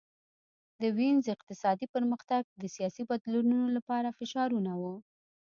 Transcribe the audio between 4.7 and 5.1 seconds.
وو